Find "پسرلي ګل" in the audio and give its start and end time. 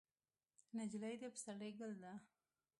1.33-1.93